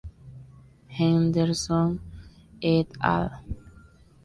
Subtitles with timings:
[0.87, 1.99] Henderson
[2.59, 3.29] et al.